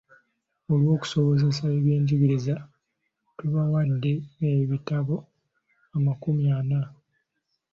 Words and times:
Olw'okusobozesa 0.71 1.63
ebyenjigiriza 1.77 2.55
tubawadde 3.37 4.13
ebitabo 4.61 5.15
amakumi 5.97 6.45
ana. 6.59 6.81